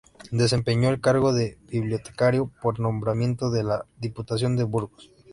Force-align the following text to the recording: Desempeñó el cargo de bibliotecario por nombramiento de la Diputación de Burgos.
Desempeñó 0.31 0.89
el 0.89 0.99
cargo 0.99 1.31
de 1.31 1.59
bibliotecario 1.69 2.51
por 2.63 2.79
nombramiento 2.79 3.51
de 3.51 3.63
la 3.63 3.85
Diputación 3.99 4.55
de 4.55 4.63
Burgos. 4.63 5.11